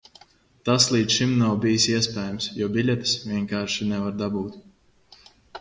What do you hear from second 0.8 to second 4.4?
līdz šim nav bijis iespējams, jo biļetes vienkārši nevar